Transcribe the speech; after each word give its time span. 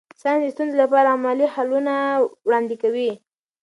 ساینس 0.21 0.41
د 0.47 0.51
ستونزو 0.55 0.75
لپاره 0.83 1.13
عملي 1.15 1.47
حلونه 1.55 1.93
وړاندې 2.47 2.75
کوي. 2.83 3.11